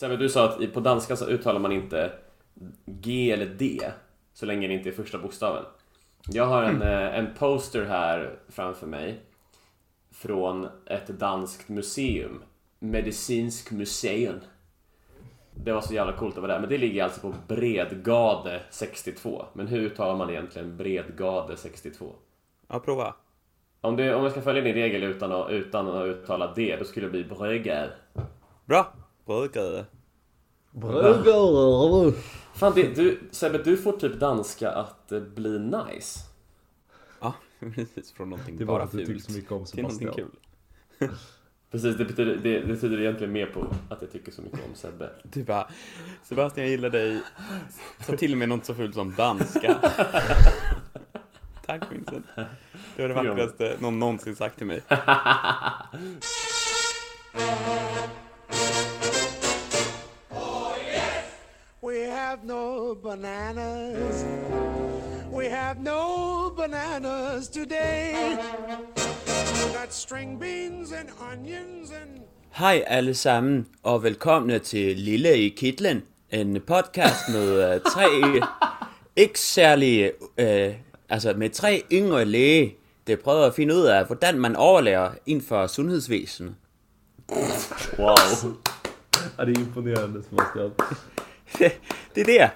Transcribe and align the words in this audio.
Sebbe, 0.00 0.16
du 0.16 0.28
sa 0.28 0.44
att 0.44 0.72
på 0.72 0.80
danska 0.80 1.16
så 1.16 1.26
uttalar 1.26 1.60
man 1.60 1.72
inte 1.72 2.12
G 2.84 3.32
eller 3.32 3.46
D 3.46 3.80
så 4.32 4.46
länge 4.46 4.68
det 4.68 4.74
inte 4.74 4.88
är 4.88 4.92
första 4.92 5.18
bokstaven. 5.18 5.64
Jag 6.26 6.46
har 6.46 6.62
en, 6.62 6.82
mm. 6.82 7.14
en 7.14 7.34
poster 7.34 7.84
här 7.84 8.38
framför 8.48 8.86
mig 8.86 9.20
från 10.10 10.68
ett 10.86 11.06
danskt 11.06 11.68
museum. 11.68 12.42
Medicinsk 12.78 13.70
museum. 13.70 14.40
Det 15.54 15.72
var 15.72 15.80
så 15.80 15.94
jävla 15.94 16.12
coolt 16.12 16.34
att 16.34 16.42
vara 16.42 16.52
där. 16.52 16.60
Men 16.60 16.68
det 16.68 16.78
ligger 16.78 17.04
alltså 17.04 17.20
på 17.20 17.34
Bredgade 17.48 18.62
62. 18.70 19.44
Men 19.52 19.66
hur 19.66 19.80
uttalar 19.80 20.16
man 20.16 20.30
egentligen 20.30 20.76
Bredgade 20.76 21.56
62? 21.56 22.14
Ja, 22.68 22.78
prova. 22.80 23.14
Om, 23.80 23.96
du, 23.96 24.14
om 24.14 24.22
jag 24.22 24.32
ska 24.32 24.42
följa 24.42 24.62
din 24.62 24.74
regel 24.74 25.02
utan 25.02 25.32
att, 25.32 25.50
utan 25.50 25.88
att 25.88 26.06
uttala 26.06 26.52
det, 26.56 26.76
då 26.76 26.84
skulle 26.84 27.06
det 27.06 27.10
bli 27.10 27.24
Bredgade. 27.24 27.90
Bra! 28.64 28.92
Bredgade. 29.30 29.84
Bredgade. 30.70 32.12
Fan, 32.54 32.72
det, 32.74 32.96
du, 32.96 33.20
Sebbe, 33.30 33.58
du 33.58 33.76
får 33.76 33.92
typ 33.92 34.20
danska 34.20 34.70
att 34.70 35.12
eh, 35.12 35.20
bli 35.20 35.58
nice. 35.58 36.20
Ja, 37.20 37.34
precis. 37.74 38.12
Från 38.12 38.30
någonting 38.30 38.56
det 38.56 38.64
bara 38.64 38.86
fult. 38.86 39.06
Det 39.06 39.12
tycker 39.14 39.32
så 39.32 39.32
mycket 39.32 39.52
om 39.52 39.66
Sebastian. 39.66 40.12
Till 40.14 40.24
någonting 40.24 40.38
kul. 40.98 41.08
Precis, 41.70 41.96
det 41.96 42.04
betyder, 42.04 42.36
det, 42.36 42.60
det 42.60 42.66
betyder 42.66 43.00
egentligen 43.00 43.32
mer 43.32 43.46
på 43.46 43.66
att 43.88 44.02
jag 44.02 44.12
tycker 44.12 44.32
så 44.32 44.42
mycket 44.42 44.60
om 44.68 44.74
Sebbe. 44.74 45.10
Du 45.22 45.44
bara, 45.44 45.68
Sebastian 46.24 46.66
jag 46.66 46.70
gillar 46.70 46.90
dig. 46.90 47.22
Ta 48.06 48.16
till 48.16 48.36
mig 48.36 48.46
något 48.46 48.64
så 48.64 48.74
fult 48.74 48.94
som 48.94 49.14
danska. 49.14 49.74
Tack 51.66 51.92
Vincent. 51.92 52.26
Det 52.96 53.02
var 53.02 53.08
det 53.08 53.14
vackraste 53.14 53.76
någon 53.80 53.98
någonsin 53.98 54.36
sagt 54.36 54.56
till 54.56 54.66
mig. 54.66 54.82
No 62.90 62.94
bananas 62.94 64.24
We 65.32 65.44
have 65.46 65.76
no 65.80 66.50
bananas 66.56 67.48
today 67.48 68.14
Hej 72.50 72.84
alle 72.86 73.14
sammen, 73.14 73.66
og 73.82 74.02
velkomne 74.02 74.58
til 74.58 74.96
Lille 74.96 75.38
i 75.38 75.48
Kitlen, 75.48 76.02
en 76.30 76.60
podcast 76.66 77.28
med 77.32 77.74
uh, 77.74 77.82
tre 77.92 78.06
ikke 79.16 79.40
særlige, 79.40 80.12
uh, 80.38 80.74
altså 81.08 81.34
med 81.36 81.50
tre 81.50 81.82
yngre 81.92 82.24
læge, 82.24 82.76
der 83.06 83.16
prøver 83.16 83.46
at 83.46 83.54
finde 83.54 83.74
ud 83.74 83.82
af, 83.82 84.06
hvordan 84.06 84.38
man 84.38 84.56
overlever 84.56 85.10
inden 85.26 85.44
for 85.44 85.66
sundhedsvæsenet. 85.66 86.54
Wow. 87.98 88.16
Ja, 89.38 89.44
det 89.44 89.56
är 89.56 89.60
imponerande 89.60 90.22
Sebastian. 90.22 90.70
det 92.14 92.20
är 92.20 92.24
det. 92.24 92.50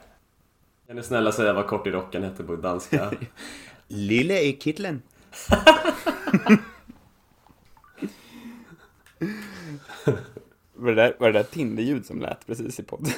Kan 0.86 0.96
du 0.96 1.02
snälla 1.02 1.32
säga 1.32 1.52
vad 1.52 1.66
kort 1.66 1.86
i 1.86 1.90
rocken 1.90 2.22
heter 2.22 2.44
på 2.44 2.56
danska? 2.56 3.10
Lille 3.88 4.40
i 4.40 4.58
Kitlen. 4.60 5.02
var, 10.74 10.90
det 10.90 10.94
där, 10.94 11.16
var 11.18 11.32
det 11.32 11.38
där 11.38 11.42
Tinder-ljud 11.42 12.06
som 12.06 12.20
lät 12.20 12.46
precis 12.46 12.80
i 12.80 12.82
podden? 12.82 13.12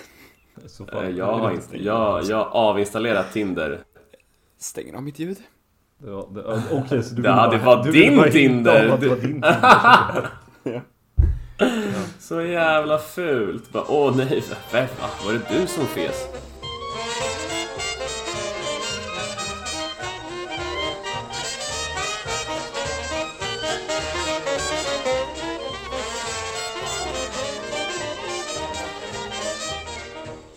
Eh, 0.93 1.09
jag 1.09 1.39
har 1.39 1.51
inte, 1.51 1.85
jag, 1.85 2.25
jag 2.25 2.49
avinstallerat 2.53 3.33
Tinder. 3.33 3.81
Stänger 4.59 4.95
av 4.95 5.03
mitt 5.03 5.19
ljud. 5.19 5.39
Det 5.99 6.11
var, 6.11 6.29
det, 6.31 6.75
okay, 6.77 7.03
så 7.03 7.15
du 7.15 7.23
bara, 7.23 7.51
det 7.51 7.59
var 7.59 7.85
du 7.85 7.93
din 7.93 8.31
Tinder! 8.33 8.83
Det 8.83 8.91
var 8.91 8.99
din 8.99 9.21
Tinder. 9.21 10.29
ja. 10.63 10.81
Så 12.19 12.43
jävla 12.43 12.99
fult. 12.99 13.73
Bara, 13.73 13.85
åh 13.89 14.17
nej, 14.17 14.45
var 14.73 15.33
det 15.33 15.61
du 15.61 15.67
som 15.67 15.87
fes? 15.87 16.27